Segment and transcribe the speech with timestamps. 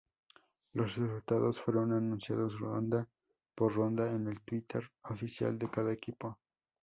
[0.73, 3.07] Los resultados fueron anunciados Ronda
[3.53, 6.39] por Ronda en el Twitter oficial de cada equipo.